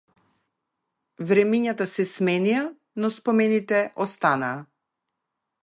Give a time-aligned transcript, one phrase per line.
[1.31, 2.63] Времињата се сменија
[3.03, 4.59] но спомените останаа.